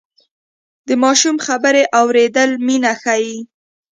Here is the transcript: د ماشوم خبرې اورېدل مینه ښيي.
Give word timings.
د 0.87 0.89
ماشوم 1.03 1.37
خبرې 1.47 1.83
اورېدل 2.01 2.49
مینه 2.65 2.93
ښيي. 3.01 3.37